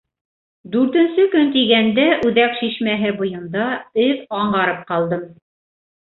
[0.75, 3.67] Дүртенсе көн тигәндә, үҙәк шишмәһе буйында
[4.05, 5.29] эҙ аңғарып ҡалдым.